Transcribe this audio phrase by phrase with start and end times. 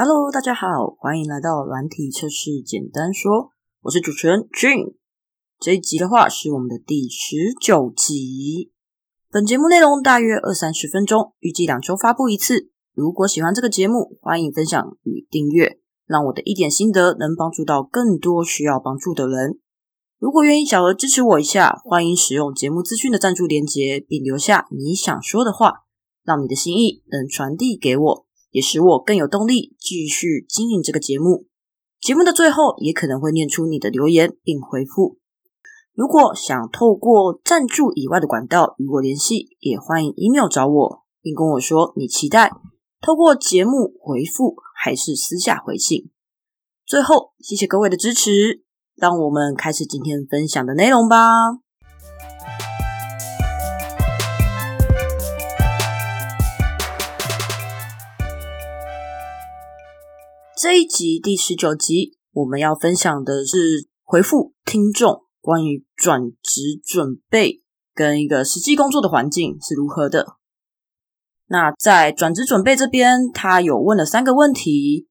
[0.00, 3.50] Hello，大家好，欢迎来到软体测试简单说，
[3.82, 4.94] 我是主持人 Jun。
[5.58, 8.70] 这一集的话是我们的第十九集，
[9.28, 12.70] 本节目内容大约二三十分钟，预计两周发布一次。
[12.94, 19.58] 如果喜欢这个节目，欢迎分享与订阅，让我的一点心得能帮助到更多需要帮助的人。
[20.20, 25.86] 如果愿意小额支持我一下，欢迎使用节目资讯的赞助连结，并留下你想说的话，
[26.22, 28.27] 让你的心意能传递给我。
[28.50, 31.46] 也使我更有动力继续经营这个节目。
[32.00, 35.18] 节目的最后也可能会念出你的留言并回复。
[35.94, 42.52] 如果想透过赞助以外的管道与我联系，也欢迎 email 找我，并跟我说你期待
[43.00, 46.10] 透过节目回复还是私下回信。
[46.86, 48.62] 最后，谢谢各位的支持，
[48.94, 51.67] 让我们开始今天分享的内容吧。
[60.60, 67.62] 这一集第十九集，我们要分享的是回复听众关于转职准备
[67.94, 70.34] 跟一个实际工作的环境是如何的。
[71.46, 75.06] 那在转职准备这边，他有问了三个问题；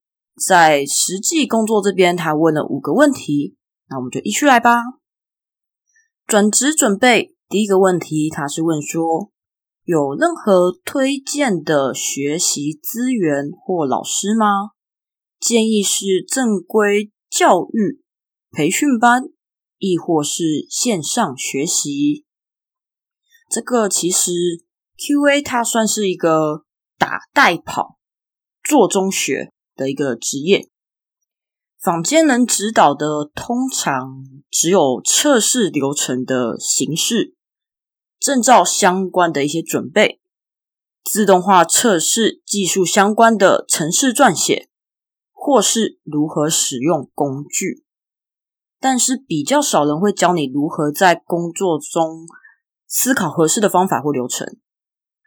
[0.45, 3.55] 在实际工作这边，他问了五个问题。
[3.88, 4.81] 那我们就一起来吧。
[6.25, 9.31] 转职准备第一个问题，他是问说：
[9.85, 14.72] 有任何推荐的学习资源或老师吗？
[15.48, 18.03] 建议是正规教育
[18.52, 19.30] 培训班，
[19.78, 22.26] 亦或是线上学习。
[23.50, 24.31] 这个其实
[24.98, 26.66] Q&A 它算是一个
[26.98, 27.98] 打带跑、
[28.62, 30.70] 做中学的一个职业。
[31.80, 37.36] 坊间能指导的，通常只有测试流程的形式、
[38.20, 40.20] 证照相关的一些准备、
[41.06, 44.68] 自动化测试技术相关的程式撰写。
[45.48, 47.86] 或是如何使用工具，
[48.81, 52.28] 但是比较少人会教你如何在工作中
[52.85, 54.57] 思考合适的方法或流程，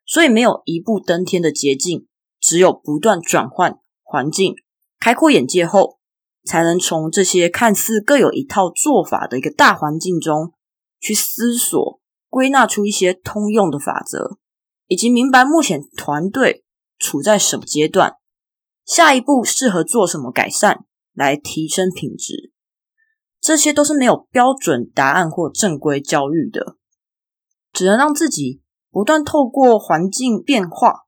[0.04, 2.06] 所以没有一步登天的捷径，
[2.38, 4.54] 只有不断转换环境、
[4.98, 5.98] 开阔眼界后，
[6.44, 10.53] 才能从这些看似各有一套做法的一个大环境中
[11.00, 11.98] 去思索、
[12.28, 14.36] 归纳出一些通用的法则，
[14.86, 16.66] 以及明白目前团队
[16.98, 18.19] 处在什么阶段。
[18.90, 22.52] 下一步适合做什么改善来提升品质？
[23.40, 26.76] 这些都是没有标准答案或正规教育的，
[27.72, 31.06] 只能让自己不断透过环境变化，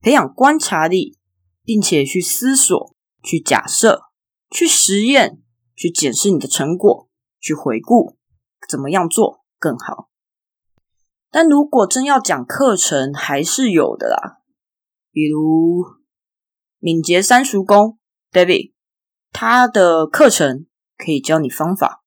[0.00, 1.18] 培养观察力，
[1.62, 4.06] 并且去思索、去假设、
[4.50, 5.40] 去实验、
[5.76, 7.08] 去检视你的成果，
[7.38, 8.16] 去回顾
[8.68, 10.10] 怎么样做更好。
[11.30, 14.40] 但如果真要讲课程，还是有的啦，
[15.12, 15.99] 比如。
[16.82, 17.98] 敏捷三熟工
[18.32, 18.72] ，David，
[19.32, 22.02] 他的课程可以教你方法，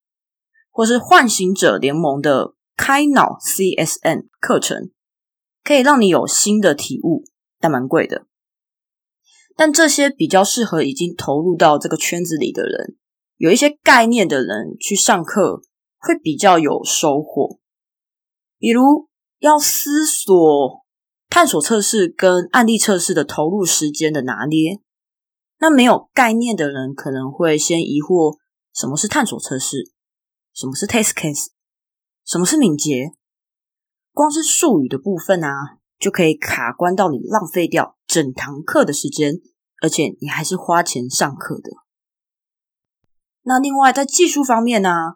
[0.71, 4.89] 或是唤醒者联盟的开脑 CSN 课程，
[5.63, 7.23] 可以让你有新的体悟，
[7.59, 8.25] 但蛮贵的。
[9.55, 12.97] 但这些比较适合已经投入到这个圈子里的人，
[13.37, 15.61] 有一些概念的人去上课
[15.99, 17.59] 会比较有收获。
[18.57, 19.07] 比如
[19.37, 20.82] 要思索。
[21.33, 24.79] 探索测试跟案例测试的投入时间的拿捏，
[25.57, 28.37] 那没有概念的人可能会先疑惑：
[28.71, 29.91] 什么是探索测试？
[30.53, 31.47] 什么是 test case？
[32.23, 33.13] 什么是敏捷？
[34.11, 39.41] 光是术语的部分啊，就可以卡关到你浪费掉整堂课的时间，
[39.81, 41.71] 而且你还是花钱上课的。
[43.41, 45.15] 那另外在技术方面呢，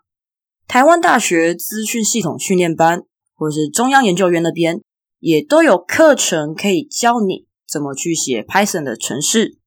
[0.67, 3.03] 台湾大学资讯系统训练班
[3.35, 4.81] 或者是中央研究院那边。
[5.27, 9.59] 也都有课程可以教你怎么去写 Python 的程式，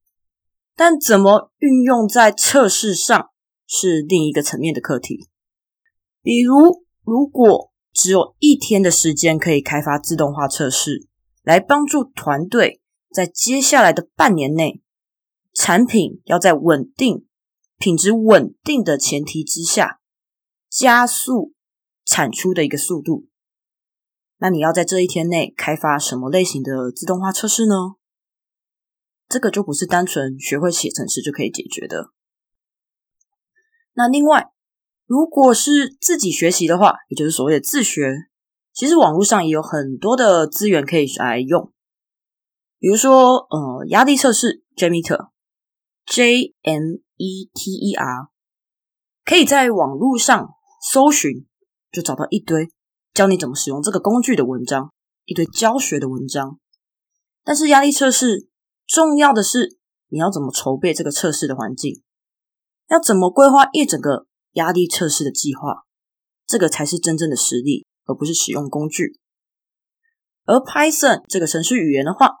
[0.75, 3.29] 但怎么运用在测试上
[3.67, 5.27] 是另一个层面的课题。
[6.23, 11.07] 比如，如果只有一天的时间可以开发自动化测试，
[11.43, 14.81] 来帮助团队在接下来的半年内，
[15.53, 17.27] 产品要在稳定、
[17.77, 19.99] 品质稳定的前提之下，
[20.67, 21.53] 加速
[22.03, 23.27] 产出的一个速度。
[24.43, 27.75] 那你要在这一天内开发什么类型的自动化测试呢？
[29.29, 32.09] 这个就不是单纯学会写程式就可以解决的。
[33.93, 34.47] 那另外，
[35.05, 38.15] 如果是自己学习的话，也就是所谓的自学，
[38.73, 41.71] 其实网络上也有很多的资源可以来用。
[42.79, 48.29] 比如说，呃，压力测试 Jmeter，J M E T E R，
[49.23, 50.55] 可以在网络上
[50.91, 51.45] 搜寻，
[51.91, 52.71] 就找到一堆。
[53.21, 54.91] 教你怎么使用这个工具的文章，
[55.25, 56.57] 一堆教学的文章。
[57.43, 58.47] 但是压力测试
[58.87, 59.77] 重要的是
[60.07, 62.01] 你要怎么筹备这个测试的环境，
[62.89, 65.83] 要怎么规划一整个压力测试的计划，
[66.47, 69.19] 这个才是真正的实力，而不是使用工具。
[70.45, 72.37] 而 Python 这个程序语言的话，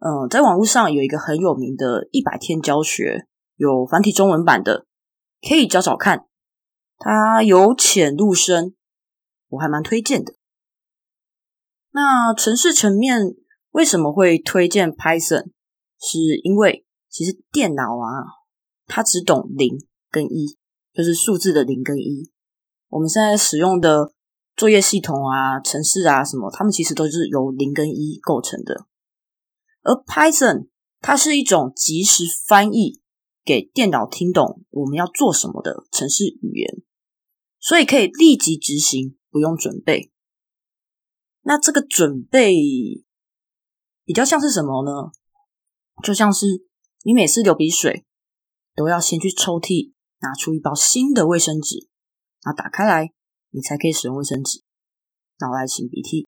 [0.00, 4.86] 嗯，在网络上有一个很有名的一百天教学，有繁体中文版的，
[5.48, 6.26] 可以找找看。
[6.98, 8.74] 它由浅入深，
[9.48, 10.34] 我还蛮推荐的。
[11.92, 13.34] 那城市层面
[13.70, 15.50] 为什么会推荐 Python？
[15.98, 18.44] 是因为其实电脑啊，
[18.86, 19.78] 它只懂零
[20.10, 20.58] 跟一，
[20.92, 22.30] 就是数字的零跟一。
[22.88, 24.12] 我们现在使用的
[24.54, 28.86] 作业系统啊、城市啊什么，它们其实都是由零跟一构成的。
[29.82, 30.68] 而 Python
[31.00, 33.00] 它是一种即时翻译
[33.44, 36.82] 给电脑听懂我们要做什么的城市语言，
[37.58, 40.10] 所以可以立即执行，不用准备。
[41.42, 42.54] 那这个准备
[44.06, 45.12] 比较像是什么呢？
[46.02, 46.64] 就像是
[47.02, 48.06] 你每次流鼻水
[48.74, 51.90] 都要先去抽屉拿出一包新的卫生纸，
[52.42, 53.12] 然后打开来，
[53.50, 54.62] 你才可以使用卫生纸，
[55.40, 56.26] 拿来擤鼻涕，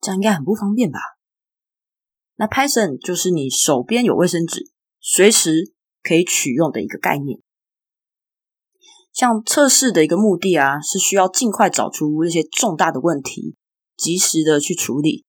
[0.00, 0.98] 这样应该很不方便吧？
[2.34, 5.72] 那 Python 就是你手边有卫生纸，随时
[6.02, 7.40] 可以取用的一个概念。
[9.18, 13.56] 像测试的一个目的啊，是需要尽快找出那些重大的问题。
[13.96, 15.24] 及时的去处理，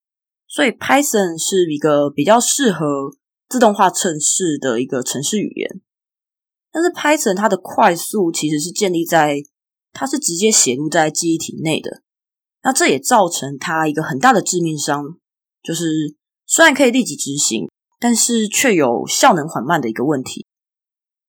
[0.47, 2.85] 所以 Python 是一个比较适合
[3.49, 5.81] 自动化测试的一个程式语言。
[6.71, 9.37] 但是 Python 它的快速其实是建立在
[9.91, 12.03] 它是直接写入在记忆体内的，
[12.61, 15.17] 那这也造成它一个很大的致命伤，
[15.63, 16.15] 就是
[16.45, 17.67] 虽然可以立即执行，
[17.99, 20.45] 但是却有效能缓慢的一个问题。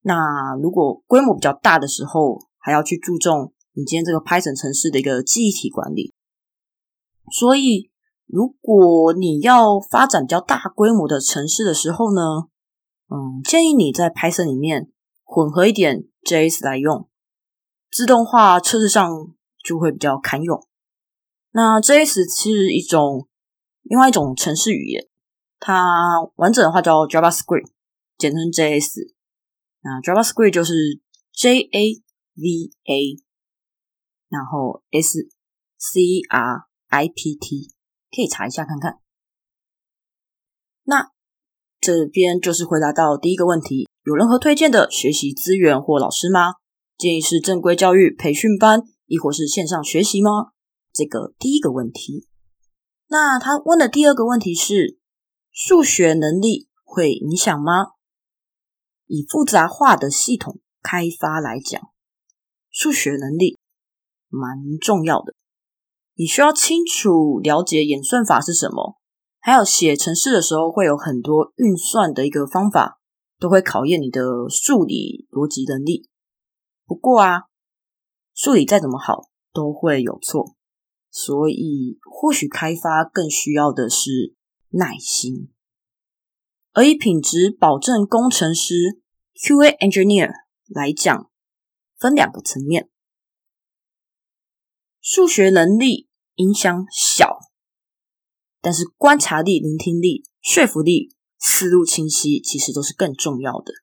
[0.03, 6.15] 那如果规模比较大的时候，还要去注重你今天这个 Python 城市的一个记忆体管理。
[7.33, 7.91] 所以，
[8.27, 12.49] 如果你要发展较大规模的城市的时候呢，
[13.09, 14.91] 嗯，建议你在 Python 里面
[15.25, 17.09] 混合一点 JS 来用，
[17.91, 19.35] 自动化测试上
[19.65, 20.67] 就会比较堪用。
[21.53, 23.29] 那 JS 是一种
[23.83, 25.09] 另外一种城市语言，
[25.59, 25.83] 它
[26.37, 27.71] 完整的话叫 JavaScript，
[28.19, 29.13] 简称 JS。
[29.83, 31.01] 那 JavaScript 就是
[31.33, 32.03] J A
[32.35, 33.23] V A，
[34.29, 35.29] 然后 S
[35.79, 36.71] C R。
[36.93, 37.69] I P T
[38.11, 38.99] 可以查一下看看。
[40.83, 41.13] 那
[41.81, 46.55] 这边就是回答到第一个问题：有任何推荐的学习资源或老师吗？
[46.99, 50.51] 建议是正规教育培训班，亦或是线上学习吗？
[50.93, 52.27] 这个第一个问题。
[53.07, 54.99] 那他问的第二个问题是：
[55.53, 57.93] 数学能力会影响吗？
[59.07, 61.90] 以复杂化的系统开发来讲，
[62.71, 63.59] 数学能力
[64.29, 65.35] 蛮重要的。
[66.15, 68.99] 你需要清楚了解演算法是什么，
[69.39, 73.01] 还有写程式的时候会有很多运算的一个方法，
[73.39, 74.21] 都会考验你的
[74.51, 76.09] 数理逻辑能力。
[76.85, 77.45] 不过啊，
[78.35, 80.55] 数理再怎么好都会有错，
[81.11, 84.35] 所以或许开发更需要的是
[84.71, 85.51] 耐心。
[86.73, 89.01] 而以品质保证工程师
[89.35, 90.31] （QA engineer）
[90.69, 91.30] 来讲，
[92.01, 92.91] 分两个层面，
[95.01, 96.09] 数学能力。
[96.37, 97.39] 影响小，
[98.63, 103.75] 但是观察力、聆听力、说服力、思路清晰，其实都是更重要的。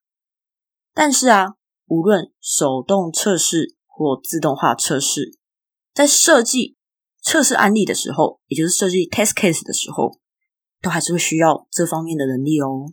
[0.92, 1.54] 但是啊，
[1.86, 5.38] 无论手动测试或自动化测试，
[5.94, 6.78] 在设计
[7.22, 10.20] 测试案例的时候，也就是设计 test case 的时候，
[10.82, 12.92] 都还是会需要这方面的能力哦。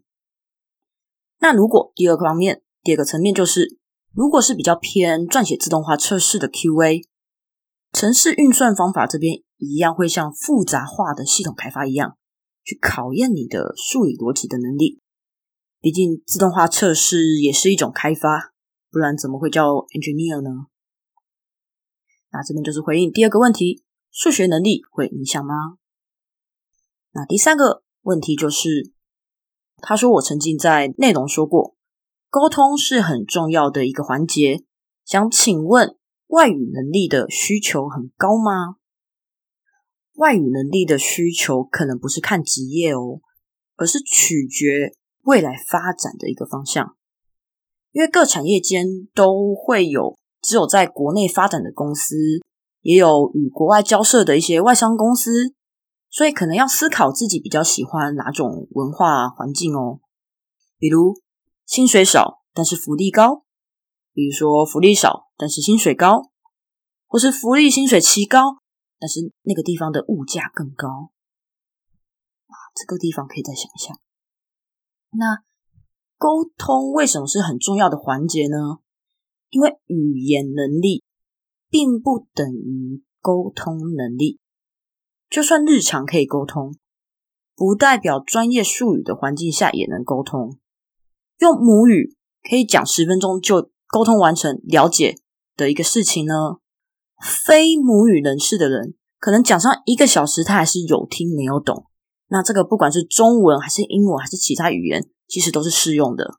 [1.39, 3.79] 那如果第二个方面，第二个层面就是，
[4.15, 7.07] 如果是比较偏撰写自动化测试的 QA，
[7.93, 9.43] 城市运算方法这边。
[9.59, 12.19] 一样会像复杂化的系统开发一样，
[12.65, 15.01] 去考验你的数理逻辑的能力。
[15.81, 18.53] 毕竟自动化测试也是一种开发，
[18.91, 20.67] 不然怎么会叫 engineer 呢？
[22.31, 25.79] 那这边就是回应第二个问题：数学能力会影响吗？
[27.13, 28.93] 那第三个问题就是，
[29.79, 31.74] 他说我曾经在内容说过，
[32.35, 34.65] 沟通是很重要的一个环节。
[35.05, 38.75] 想请问，外语能力的需求很高吗？
[40.15, 43.21] 外语能力的需求可能不是看职业哦，
[43.77, 46.97] 而是取决未来发展的一个方向。
[47.93, 52.17] 因为各产业间都会有只有在国内发展的公司，
[52.81, 55.55] 也有与国外交涉的一些外商公司，
[56.11, 60.01] 所以可能要思考自己比较喜欢哪种文化环境哦。
[60.77, 61.15] 比如
[61.67, 63.45] 薪水少但是福利高，
[64.13, 66.31] 比如说福利少但是薪水高，
[67.07, 68.59] 或是福利薪水奇高。
[69.01, 71.11] 但是那个地方的物价更高
[72.47, 73.99] 啊，这个地方可以再想一下。
[75.11, 75.43] 那
[76.17, 78.79] 沟通为什么是很重要的环节呢？
[79.51, 81.05] 因为语言能力
[81.69, 84.39] 并不等于沟通能力，
[85.29, 86.75] 就算日常可以沟通，
[87.55, 90.59] 不代表专业术语的环境下也能沟通。
[91.39, 92.17] 用母语
[92.49, 95.17] 可以讲十分钟就沟通完成了解
[95.57, 96.35] 的一个事情呢，
[97.21, 101.87] 非母语人士的人可能讲上一个小时，他还是有听没有懂。
[102.29, 105.09] 那这个不管是中文还是英文还是其他语言。
[105.27, 106.39] 其实都是适用的。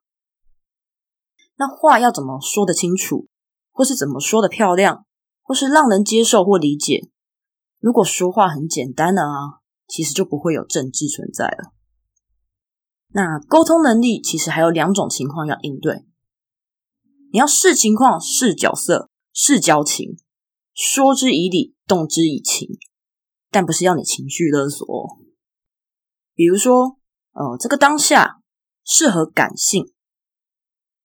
[1.57, 3.27] 那话要怎么说得清楚，
[3.71, 5.07] 或是怎么说的漂亮，
[5.41, 7.09] 或是让人接受或理解？
[7.79, 11.73] 如果说话很简单的啊，其实就不会有政治存在了。
[13.15, 16.03] 那沟通能力其实还有两种情况要应对。
[17.31, 20.17] 你要视情况、视角色、视交情，
[20.73, 22.77] 说之以理，动之以情，
[23.49, 24.85] 但不是要你情绪勒索。
[26.33, 26.99] 比如说，
[27.31, 28.41] 呃，这个当下。
[28.87, 29.91] 适合感性，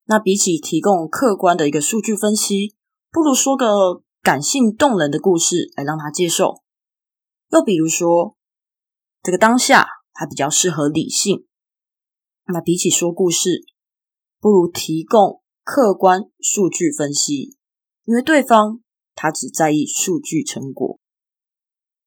[0.04, 2.76] 那比起提供客观的一个数据分析，
[3.10, 6.60] 不如说个感性动人的故事来让他接受。
[7.48, 8.36] 又比如说，
[9.22, 11.46] 这个当下它比较适合理性，
[12.52, 13.64] 那比起说故事，
[14.40, 17.56] 不如提供客观数据分析，
[18.04, 18.80] 因为对方
[19.14, 20.98] 他只在意数据成果。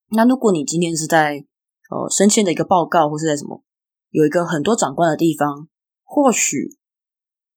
[0.10, 1.46] 那如果你今天是在
[1.90, 3.64] 呃升迁的一个报告，或是在什么？
[4.10, 5.70] 有一个很多长官的地方，
[6.04, 6.78] 或许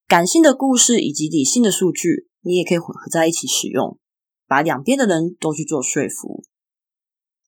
[0.07, 3.99] 感性的故事以及理性的数据，你也可以混合在一起使用，
[4.47, 6.45] 把两边的人都去做说服。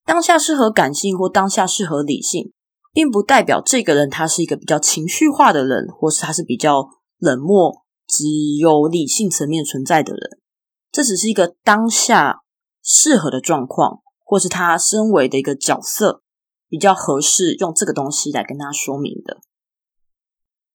[0.05, 2.53] 当下适合感性或当下适合理性，
[2.99, 6.89] 并不代表这个人他是一个比较情绪化的人，或是他是比较
[7.19, 8.25] 冷漠、只
[8.59, 10.41] 有理性层面存在的人。
[10.91, 12.41] 这只是一个当下
[12.83, 16.25] 适合的状况，或是他身为的一个角色。
[16.69, 19.39] 比较合适用这个东西来跟他说明的。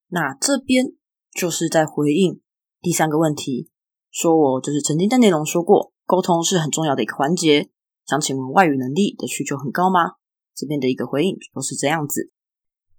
[0.08, 0.94] 那这边
[1.30, 2.40] 就是在回应
[2.80, 3.70] 第三个问题，
[4.10, 7.68] 说我就是曾经在内容说过，沟通是很重要的一个环节。
[8.06, 10.14] 想请问外语能力的需求很高吗？
[10.54, 12.30] 这边的一个回应都是这样子。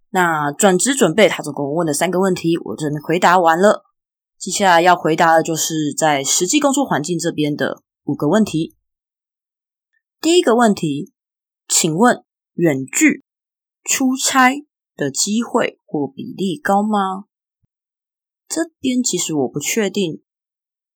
[0.09, 3.85] 那转职准备，他总共问了三个问题，我这边回答完了。
[4.37, 8.75] 接下来要回答的就是在实际工作环境这边的五个问题。
[10.19, 11.13] 第一个问题，
[11.67, 12.23] 请问。
[12.57, 13.25] 远距
[13.83, 17.25] 出差的机会或比例高吗？
[18.47, 20.23] 这边其实我不确定，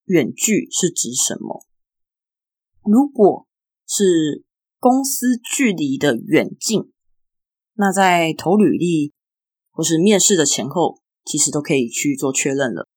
[0.05, 1.65] 远距是指什么？
[2.81, 3.45] 如果
[3.85, 4.45] 是
[4.79, 6.93] 公司距离的远近，
[7.73, 9.13] 那在投履历
[9.71, 12.87] 或是面试的前后，其实都可以去做确认了。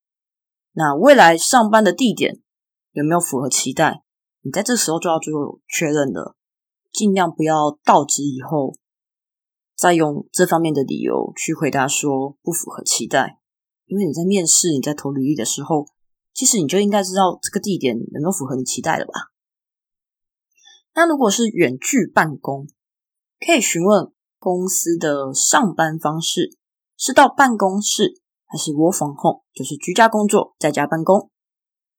[0.75, 2.41] 那未来上班的地点
[2.93, 4.03] 有没有符合期待？
[4.43, 6.37] 你在这时候就要做确认了。
[6.93, 8.77] 尽量不要到职以后，
[9.75, 13.41] 再用这方面的理由去回答说不符合期待，
[13.87, 15.87] 因为你在面试、你在投履历的时候，
[16.33, 19.32] 其实你就应该知道这个地点有没有符合你期待的吧。
[20.95, 22.67] 那如果是远距办公，
[23.41, 26.57] 可以询问公司的上班方式
[26.97, 31.31] 是到办公室，还是 work from home，就是居家工作在家办公，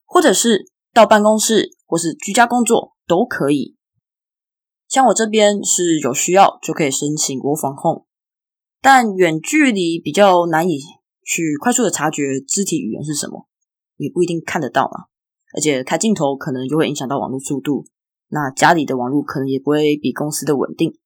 [0.06, 3.76] 或者是到办公室或是居家工作都可以。
[4.88, 8.06] 像我这边是有需要就可以申请国防控，
[8.80, 10.78] 但远距离比较难以
[11.26, 13.48] 去快速的察觉肢体语言是什么，
[13.98, 15.06] 也不一定看得到嘛。
[15.56, 17.88] 而且开镜头可能就会影响到网络速度，
[18.34, 20.98] 那家里的网络可能也不会比公司的稳定。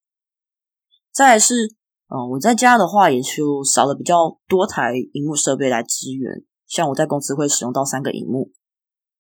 [1.11, 1.75] 再来是，
[2.07, 8.53] 嗯，我在家的话也就少了比较多台荧幕设备来支援，像我在公司会使用到三个荧幕，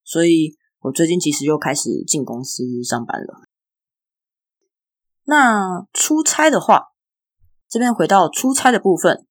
[0.05, 3.41] 所以我最近其实又开始进公司上班了。
[5.25, 6.93] 那出差的话，
[7.67, 9.27] 这边回到出差的部分，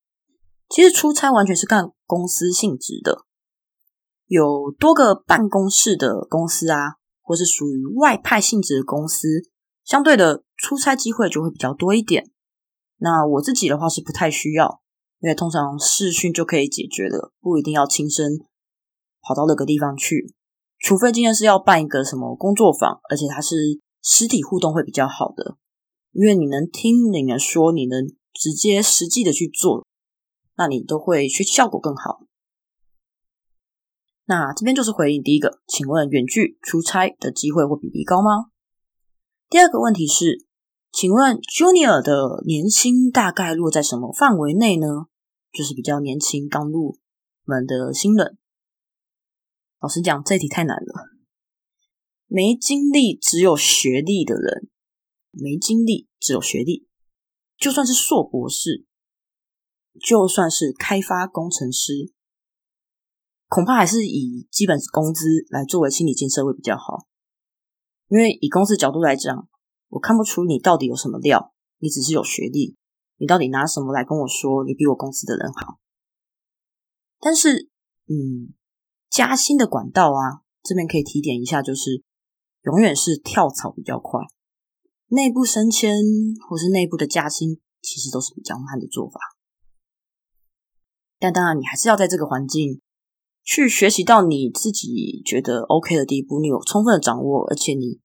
[0.69, 3.25] 其实出差完全是看公司性质的，
[4.27, 9.43] 有多个办公室的公司啊，或是属于外派性质的公司，
[9.85, 12.31] 相对的出差机会就会比较多一点。
[12.99, 14.81] 那我自己的话是不太需要，
[15.19, 18.39] 因为通常视讯就可以解决了，不一定要亲身
[19.21, 20.33] 跑到那个地方去，
[20.79, 25.57] 除非今天是要办一个什么工作坊，而且它是实体互动会比较好的。
[26.13, 29.85] 因为你能听，你能说，你能直接实际的去做，
[30.57, 32.26] 那你都会去效果更好。
[34.27, 38.51] 那这边就是回应第一个，请问远距出差的机会或比例高吗？
[39.49, 40.45] 第二个问题是，
[40.93, 45.07] 请问 Junior 的年薪大概落在什么范围内呢？
[45.53, 46.99] 就是比较年轻刚入
[47.45, 48.37] 门的新人。
[49.81, 51.11] 老实讲，这题太难了，
[52.27, 54.69] 没经历只有学历的人。
[55.31, 56.89] 没经历，只有学历。
[57.57, 58.87] 就算是硕博士，
[60.01, 62.13] 就算是开发工程师，
[63.49, 67.07] 恐怕还是以基本工资来作为心理建设会比较好。
[68.09, 69.49] 因为以公司角度来讲，
[69.89, 72.77] 我看不出你到底有什么料，你只是有学历，
[73.17, 75.79] 你到底拿什么来跟我说你比我公司的人好？
[77.19, 77.71] 但是，
[78.09, 78.55] 嗯，
[79.11, 82.05] 加薪的管道啊，这边可以提点一下，就是
[82.63, 84.21] 永远是跳槽比较快，
[85.09, 85.97] 内部升迁
[86.49, 89.19] 或是内部的加薪，其实都是比较慢的做法。
[91.19, 92.83] 但当然，你还是要在这个环境
[93.47, 98.01] 去学习到你自己觉得 OK 的地步，你有充分的掌握，而且你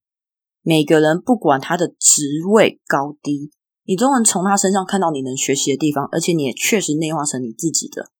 [0.61, 3.51] 每个人不管他的职位高低，
[3.83, 8.11] 你都能从他身上看到你能学习的地方，而且你也确实内化成你自己的。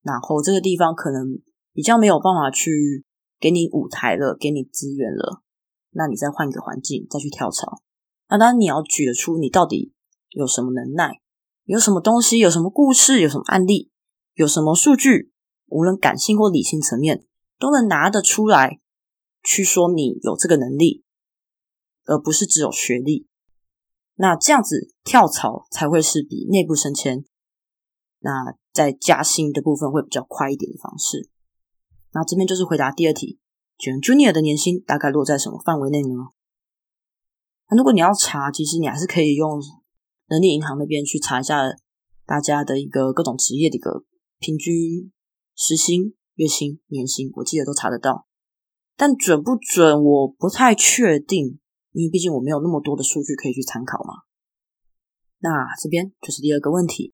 [0.00, 1.40] 然后这个地方可能
[1.72, 3.04] 比较没有办法去
[3.40, 5.42] 给你舞台了，给你资源了，
[5.90, 7.82] 那你再换一个环境再去跳槽。
[8.30, 9.92] 那当然你要举得出你到底
[10.30, 11.20] 有什么能耐。
[11.64, 13.90] 有什么东西，有什么故事，有什么案例，
[14.34, 15.31] 有什么数据，
[15.72, 17.24] 无论感性或理性层面，
[17.58, 18.80] 都能拿得出来
[19.42, 21.04] 去说你有这个能力，
[22.04, 23.26] 而不是只有学历。
[24.14, 27.24] 那这样子跳槽才会是比内部升迁，
[28.20, 31.30] 那在加薪的部分会比较快一点的方式。
[32.12, 33.38] 那这边就是回答第二题，
[33.78, 36.14] 选 Junior 的年薪大概落在什么范围内呢？
[37.70, 39.60] 那如果你要查，其实你还是可以用。
[40.28, 41.60] 人力银行那边去查一下
[42.24, 44.02] 大家的一个各种职业的一个
[44.38, 45.12] 平均
[45.54, 48.26] 时薪、月薪、年薪，我记得都查得到，
[48.96, 51.58] 但准不准我不太确定，
[51.92, 54.22] 因为毕竟我没有那么多的数据可以去参考嘛。
[55.38, 57.12] 那这边就是第二个问题，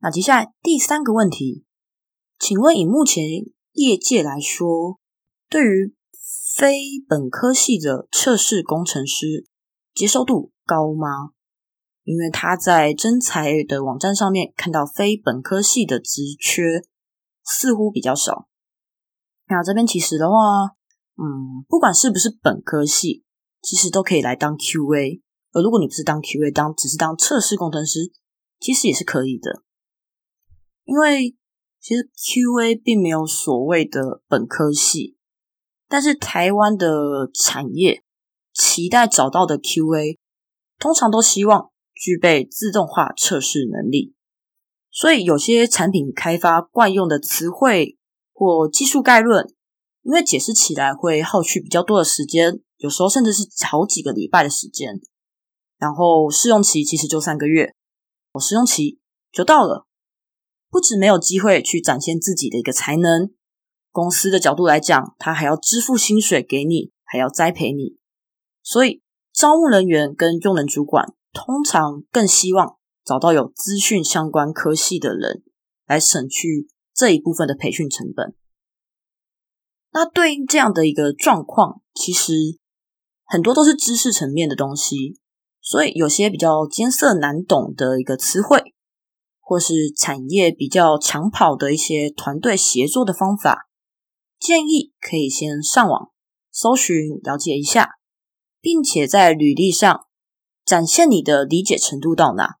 [0.00, 1.64] 那接下来第三个问题，
[2.38, 3.24] 请问以目前
[3.72, 4.98] 业界来说，
[5.48, 5.94] 对于
[6.56, 6.66] 非
[7.08, 9.46] 本科系的测试工程师
[9.94, 11.30] 接受度高吗？
[12.04, 16.82] 因为他在真才的网站上面看到非本科系的职缺
[17.48, 18.46] 似乎比较少。
[19.48, 20.36] 那这边其实的话，
[21.16, 23.24] 嗯，不管是不是本科系，
[23.62, 25.22] 其实都可以来当 QA。
[25.52, 28.12] 而如果你不是当 QA，当只是当测试工程师，
[28.60, 29.62] 其实也是可以的。
[30.84, 31.34] 因为
[31.80, 35.16] 其实 QA 并没有所谓的本科系，
[35.88, 38.04] 但是台湾的产业
[38.52, 40.18] 期待找到的 QA，
[40.78, 41.70] 通常都希望。
[42.00, 44.14] 具备自动化测试能力，
[44.98, 47.96] 所以有些产品开发惯用的词汇
[48.32, 49.46] 或技术概论，
[50.02, 55.00] 因为解释起来会耗去比较多的时间，有时候甚至是好几个礼拜的时间。
[55.78, 57.76] 然后试用期其实就三个月，
[58.32, 58.98] 我试用期
[59.30, 59.86] 就到了，
[60.68, 63.30] 不止没有机会去展现自己的一个才能，
[63.92, 67.96] 公司的角度来讲，他还要支付薪水给你，还要栽培你，
[68.64, 69.00] 所以
[69.32, 71.14] 招募人员跟用人主管。
[71.32, 72.77] 通常更希望
[73.08, 75.42] 找到有资讯相关科系的人
[75.86, 78.34] 来省去这一部分的培训成本。
[79.92, 82.58] 那对应这样的一个状况，其实
[83.24, 85.18] 很多都是知识层面的东西，
[85.62, 88.74] 所以有些比较艰涩难懂的一个词汇，
[89.40, 93.70] 或是产业比较抢跑的一些团队协作的方法，
[94.38, 96.10] 建议可以先上网
[96.52, 97.92] 搜寻了解一下，
[98.60, 100.04] 并且在履历上。
[100.66, 102.58] 展现你的理解程度到哪，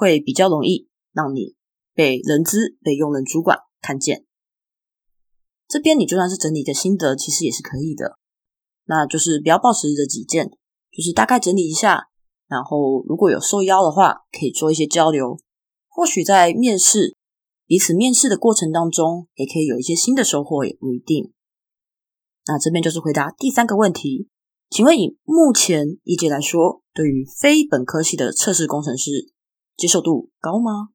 [0.00, 1.54] 会比较容易让你
[1.92, 4.24] 被人资、被用人主管看见。
[5.68, 8.16] 这边你就算是整理的心得，其实也是可以的。
[8.86, 10.48] 那就是不要抱持着几件，
[10.90, 12.08] 就是大概整理一下，
[12.48, 15.38] 然后如果有受邀的话，可以做一些交流。
[15.86, 17.14] 或许在面试
[17.66, 21.34] 彼此面试的过程当中，也可以有一些新的收获，也不一定。
[22.46, 24.28] 那这边就是回答第三个问题。
[24.70, 29.30] 请问以目前业界来说，对于非本科系的测试工程师
[29.80, 30.90] 接受度高吗？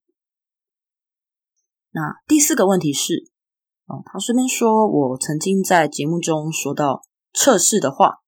[1.89, 3.32] 那第四个问题是，
[3.88, 7.02] 哦，他顺便说，我曾经在节目中说到
[7.34, 8.19] 测试的话，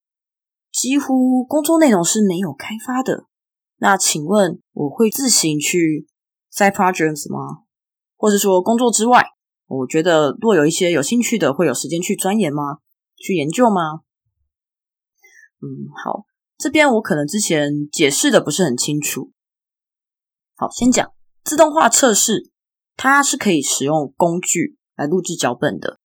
[0.72, 3.28] 几乎工作内容是没有开发的。
[3.76, 6.08] 那请问我会自行去
[6.52, 7.66] side projects 吗？
[8.16, 9.28] 或者说工作之外，
[9.68, 12.80] 我觉得若有一些有兴趣的，会有时间去钻研吗？
[13.16, 14.02] 去研究吗？
[15.62, 16.26] 嗯，好，
[16.58, 19.34] 这边我可能之前解释的不是很清楚。
[20.60, 22.50] 好，先讲自动化测试，
[22.96, 26.00] 它是可以使用工具来录制脚本的，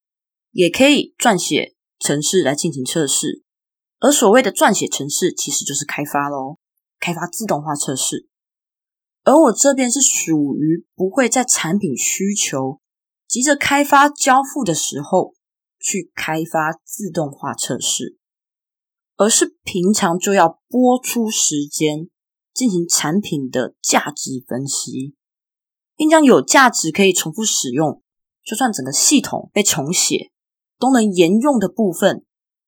[0.50, 3.42] 也可以撰写程式来进行测试。
[3.98, 6.58] 而所谓的撰写程式，其实就是开发喽，
[7.00, 8.28] 开发自动化测试。
[9.24, 12.80] 而我这边是属于不会在产品需求
[13.26, 15.32] 急着开发交付的时候
[15.78, 18.18] 去开发自动化测试。
[19.16, 22.08] 而是平常就要播出时间
[22.54, 25.14] 进行产品的价值分析，
[25.96, 28.02] 并将有价值可以重复使用
[28.44, 30.30] 就算整个系统被重写，
[30.78, 32.24] 都能沿用的部分，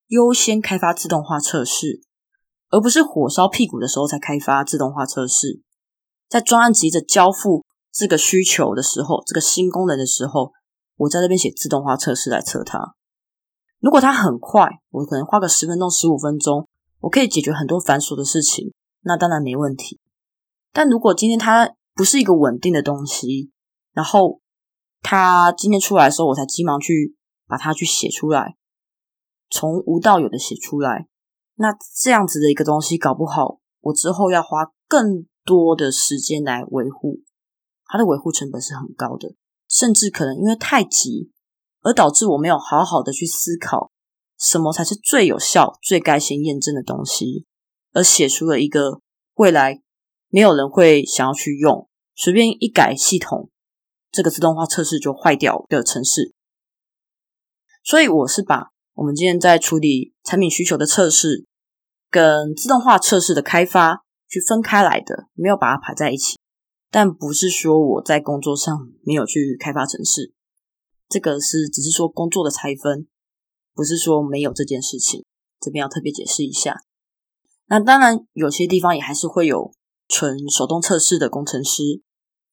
[0.09, 2.01] 优先开发自动化测试，
[2.71, 5.63] 而不是火烧屁股的时候才开发自动化测试。
[6.29, 10.53] 在专案急着交付这个需求的时候，这个新功能的时候，
[10.97, 12.95] 我在这边写自动化测试来测它。
[13.81, 16.69] 如果它很快，我可能花个十分钟、十五分钟，
[17.01, 18.73] 我可以解决很多繁琐的事情，
[19.05, 20.01] 那当然没问题。
[20.73, 23.51] 但如果今天它不是一个稳定的东西，
[23.93, 24.41] 然后
[25.01, 27.15] 它今天出来的时候，我才急忙去
[27.47, 28.57] 把它去写出来，
[29.51, 31.07] 从无到有的写出来，
[31.55, 37.21] 那这样子的一个东西，搞不好我之后要花更多的时间来维护，
[37.87, 39.35] 它的维护成本是很高的，
[39.69, 41.31] 甚至可能因为太急。
[41.87, 43.93] 而导致我没有好好的去思考
[44.39, 47.45] 什么才是最有效、最该先验证的东西，
[47.95, 49.01] 而写出了一个
[49.37, 49.81] 未来
[50.29, 53.49] 没有人会想要去用，随便一改系统，
[54.11, 56.35] 这个自动化测试就坏掉的城市。
[57.83, 61.47] 所以我是把我们今天在处理产品需求的测试
[62.11, 66.39] 跟自动化测试的开发去分开来的，没有把它排在一起。
[66.91, 70.33] 但不是说我在工作上没有去开发城市。
[71.09, 73.07] 这个是只是说工作的拆分，
[73.73, 75.25] 不是说没有这件事情。
[75.61, 76.81] 这边要特别解释一下。
[77.67, 79.73] 那当然，有些地方也还是会有
[80.09, 82.03] 纯手动测试的工程师，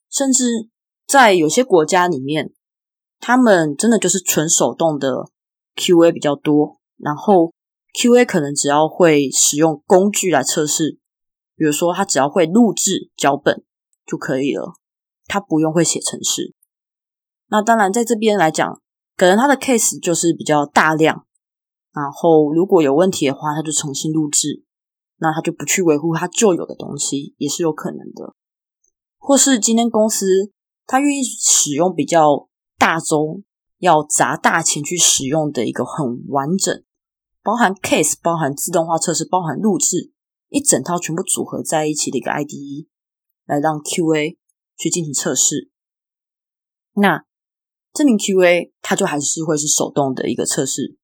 [0.10, 0.70] 甚至
[1.06, 2.54] 在有些国家里面，
[3.20, 5.30] 他们真的就是纯手动的
[5.76, 6.80] QA 比较多。
[6.98, 7.54] 然后
[7.94, 11.00] QA 可能只要会使用工具来测试，
[11.56, 13.64] 比如说他只要会录制脚本
[14.06, 14.76] 就可以了，
[15.26, 16.54] 他不用会写程式。
[17.50, 18.82] 那当然，在这边来讲，
[19.18, 21.26] 可能他的 case 就是比较大量，
[21.92, 24.64] 然后如果有问题的话，他就重新录制，
[25.22, 28.36] 那他就不去维护他旧有的东西，也是有可能的。
[29.18, 30.52] 或是今天公司
[30.86, 33.44] 他愿意使用比较大宗、
[33.78, 36.84] 要砸大钱去使用的一个很完整，
[37.44, 40.12] 包含 case、包含自动化测试、包含录制
[40.50, 42.88] 一整套全部组合在一起的一个 IDE，
[43.46, 44.38] 来让 QA
[44.76, 45.70] 去进行测试，
[46.96, 47.26] 那。
[47.94, 50.98] 这名 QA 它就还是会是手动的一个测试，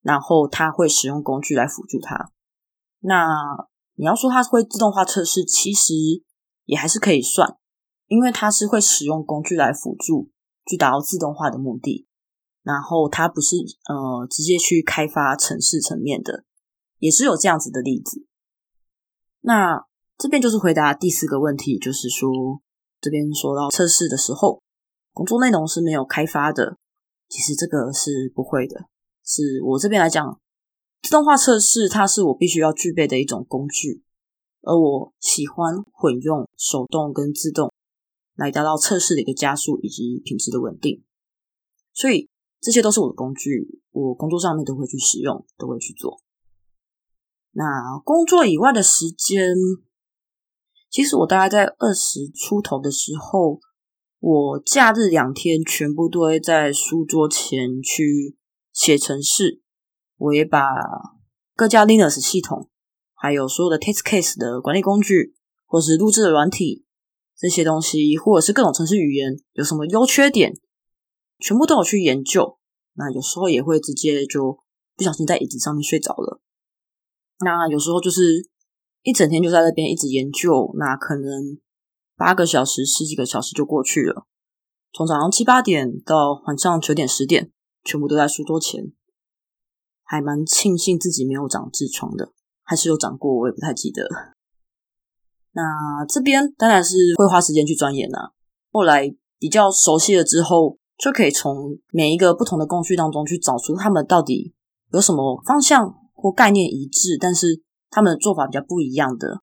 [0.00, 2.30] 然后它会使用工具来辅助它。
[3.00, 3.26] 那
[3.94, 5.94] 你要说它会自动化测试，其实
[6.64, 7.56] 也还是可以算，
[8.06, 10.30] 因为它是会使用工具来辅助，
[10.66, 12.06] 去达到自动化的目的。
[12.62, 13.56] 然后它不是
[13.88, 16.44] 呃直接去开发城市层面的，
[16.98, 18.26] 也是有这样子的例子。
[19.40, 19.86] 那
[20.18, 22.30] 这边就是回答第四个问题，就是说
[23.00, 24.62] 这边说到测试的时候。
[25.12, 26.78] 工作内容是没有开发的，
[27.28, 28.86] 其实这个是不会的。
[29.24, 30.39] 是我这边来讲，
[31.02, 34.04] 自动化测试它是我必须要具备的一种工具，
[34.62, 37.72] 而我喜欢混用手动跟自动
[38.34, 41.02] 来达到测试的一个加速以及品质的稳定。
[41.92, 42.28] 所以
[42.60, 46.22] 这些都是我的工具，我工作上面都会去使用，都会去做。
[47.52, 49.54] 那工作以外的时间，
[50.88, 53.60] 其实我大概在二十出头的时候。
[54.22, 58.36] 我假日两天全部都会在书桌前去
[58.70, 59.62] 写程式，
[60.20, 60.60] 我也把
[61.56, 62.68] 各家 Linux 系统，
[63.14, 66.84] 还有所有的 test case 的管理工具，或是录制的软体
[67.36, 70.52] 这些东西，或者是各种程式语言有什么优缺点，
[71.38, 72.58] 全部都有去研究。
[72.94, 74.60] 那有时候也会直接就
[74.96, 76.40] 不小心在椅子上面睡着了。
[77.40, 78.48] 那有时候就是
[79.02, 81.58] 一整天就在那边一直研究，那可能。
[82.16, 84.26] 八个小时、十几个小时就过去了，
[84.92, 87.50] 从早上七八点到晚上九点、十点，
[87.82, 88.92] 全部都在书桌前，
[90.10, 92.32] 还蛮庆幸自己没有长痔疮的，
[92.64, 94.02] 还是有长过，我也不太记得。
[95.52, 95.62] 那
[96.08, 98.32] 这边当然是会花时间去钻研啦。
[98.72, 104.52] 后来比较熟悉了之后，就可以从每一个不同的工序当中去找出他们到底
[104.92, 109.42] 有什么方向或概念一致，但是他们的做法比较不一样的。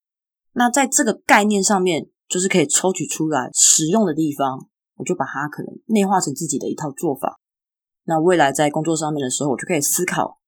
[0.52, 2.10] 那在这个概念上面。
[2.28, 7.40] 就是可以抽取出来使用的地方，我就把它可能内化成自己的一套做法。
[8.04, 10.38] 那未来在工作上面的时候，我就可以思考，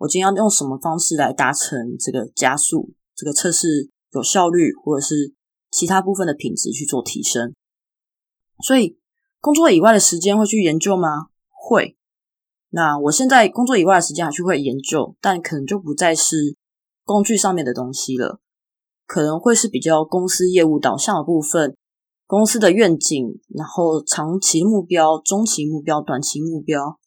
[0.00, 5.34] 我今天要用什么方式来达成这个加速、这个测试有效率，或者是
[5.70, 7.52] 其他部分的品质去做提升。
[8.64, 8.98] 所以，
[9.40, 11.26] 工作以外的时间会去研究吗？
[11.50, 11.98] 会。
[12.70, 16.56] 那我现在工作以外的时间还去会研究，但可能就不再是
[17.04, 18.40] 工具上面的东西了。
[19.06, 21.76] 可能会是比较公司业务导向的部分，
[22.26, 26.98] 公司的愿景，然后长期目标、中期目标、短期目标，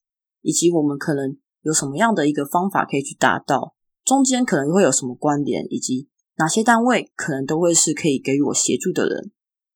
[0.42, 3.74] 以及我们可能有什么样的一个方法可以去达到，
[4.06, 9.32] 中间可能会有什么关联，以及哪些单位可能都会是可以给予我协助的人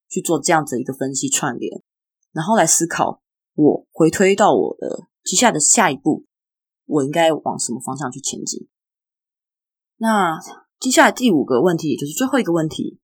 [0.07, 1.81] 去做这样子一个分析串联，
[2.31, 3.21] 然后来思考
[3.55, 6.25] 我回推到我的接下来的下一步，
[6.85, 8.67] 我应该往什么方向去前进？
[9.97, 10.37] 那
[10.79, 12.99] 接下来第五个问题，也就是最后一个问题，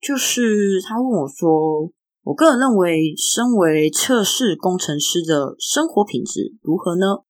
[0.00, 1.90] 就是他问我说
[2.22, 7.23] ：“我个人认为，身为测试工程师的生活品质如何呢？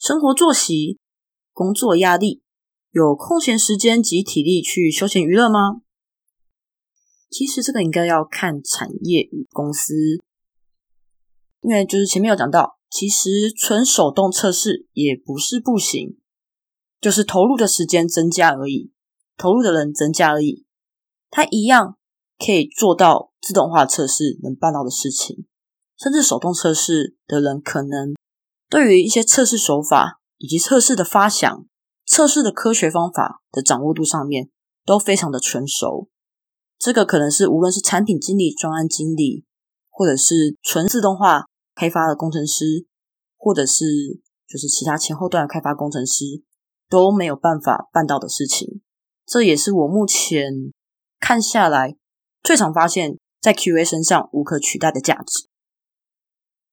[0.00, 0.98] 生活作息、
[1.52, 2.42] 工作压力，
[2.90, 5.82] 有空闲时间及体力去休闲娱乐吗？”
[7.28, 9.94] 其实这个应该要看产业与公司，
[11.60, 16.16] 因为就是前面有讲到，其实纯手动测试也不是不行。
[16.98, 18.92] 就是投入的时间增加而已，
[19.36, 20.64] 投入的人增加而已，
[21.30, 21.98] 它一样
[22.38, 25.46] 可以做到自动化测试能办到的事情，
[25.98, 28.14] 甚至手动测试的人可能
[28.70, 31.66] 对于一些测试手法以及测试的发想、
[32.06, 34.48] 测试的科学方法的掌握度上面
[34.86, 36.08] 都非常的成熟。
[36.78, 39.44] 这个可能是无论是产品经理、专案经理，
[39.90, 42.86] 或者是纯自动化开发的工程师，
[43.36, 43.84] 或者是
[44.48, 46.42] 就是其他前后端的开发工程师。
[46.88, 48.82] 都没有办法办到的事情，
[49.24, 50.72] 这也是我目前
[51.20, 51.94] 看下来
[52.42, 55.48] 最常发现，在 QA 身上无可取代的价值。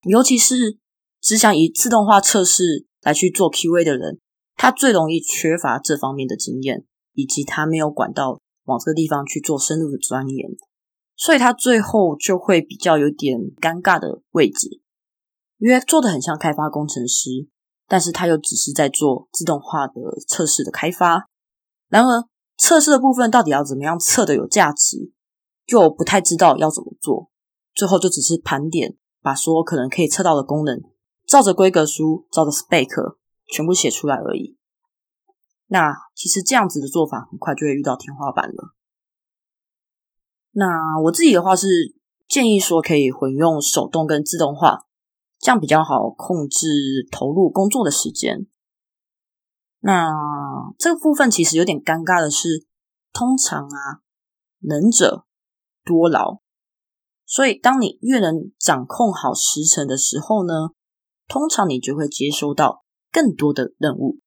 [0.09, 0.79] 尤其是
[1.27, 4.21] 只想以自动化测试来去做 QA 的人，
[4.55, 6.85] 他最容易缺乏这方面的经验，
[7.15, 10.51] 以及他没有管道往这个地方去做深入的钻研，
[11.17, 14.79] 所以他最后就会比较有点尴尬的位置，
[15.57, 17.49] 因为做的很像开发工程师。
[17.89, 19.93] 但是他又只是在做自动化的
[20.27, 21.27] 测试的开发，
[21.87, 22.25] 然而
[22.57, 25.11] 测试的部分到底要怎么样测的有价值，
[25.65, 27.29] 就不太知道要怎么做。
[27.73, 30.81] 最后就只是盘点，把所有可能可以测到的功能，
[31.27, 34.57] 照着规格书，照着 spec 全部写出来而已。
[35.67, 38.73] 那其实这样子的做法，很快就会遇到天花板了。
[40.51, 41.67] 那我自己的话是
[42.27, 44.85] 建议说，可以混用手动跟自动化。
[45.39, 48.47] 这样比较好控制投入工作的时间。
[49.81, 50.09] 那
[50.79, 52.65] 这个部分其实有点尴尬的是，
[53.13, 54.01] 通常啊，
[54.61, 55.25] 能者
[55.85, 56.39] 多劳。
[57.23, 60.69] 所以，当你越能掌控好时程的时候呢，
[61.27, 64.19] 通常你就会接收到更多的任务，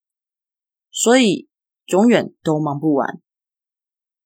[0.90, 1.48] 所以
[1.86, 3.20] 永远都忙不完。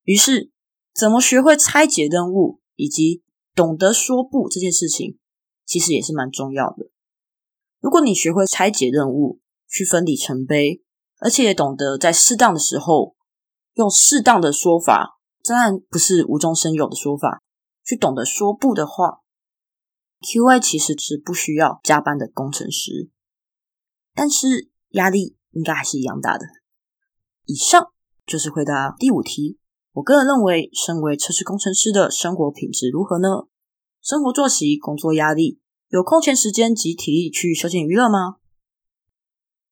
[0.03, 0.51] 于是，
[0.95, 3.23] 怎么学会拆解任务，以及
[3.55, 5.19] 懂得说不这件事情。
[5.67, 6.91] 其实也是蛮重要的。
[7.81, 10.83] 如果你学会拆解任务，去分里程碑，
[11.21, 13.17] 而且也懂得在适当的时候
[13.73, 17.43] 用适当的说法，当然不是无中生有的说法，
[17.83, 19.21] 去懂得说不的话
[20.25, 23.11] ，QA 其实是不需要加班的工程师，
[24.15, 26.47] 但是压力应该还是一样大的。
[27.45, 27.93] 以上
[28.27, 29.59] 就是回答第五题。
[29.93, 33.47] 我个人认为，身为测试工程师的生活品质如何呢？
[34.03, 38.39] 生活作息、工作压力，有空闲时间及体力去休闲娱乐吗？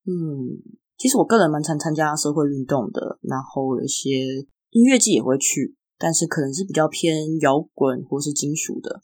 [0.07, 0.63] 嗯，
[0.97, 9.03] 其实我个人蛮常参加社会运动的，然后有些音乐季也会去，但是可能是比较偏摇滚或是金属的。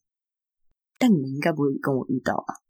[0.98, 2.60] 但你们应该不会跟我遇到啊。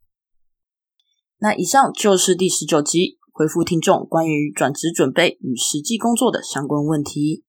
[1.39, 7.43] 那以上就是第十九集回复听众关于转职准备与实际工作的相关问题。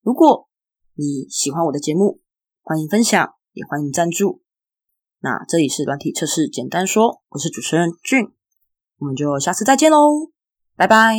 [0.00, 0.48] 如果
[0.94, 2.20] 你喜欢我的节目，
[2.62, 3.34] 欢迎分享。
[3.54, 4.40] 也欢迎赞助。
[5.20, 8.32] 那这里是软体测试，简单说，我是主持人俊，
[8.96, 10.30] 我们就下次再见喽，
[10.74, 11.14] 拜拜。